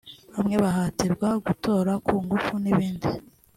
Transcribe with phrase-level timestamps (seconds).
[0.35, 3.09] bamwe bahatirwa gutora ku ngufu n’ibindi